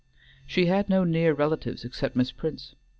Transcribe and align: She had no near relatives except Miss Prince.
She 0.47 0.65
had 0.65 0.89
no 0.89 1.03
near 1.03 1.31
relatives 1.31 1.85
except 1.85 2.15
Miss 2.15 2.31
Prince. 2.31 2.73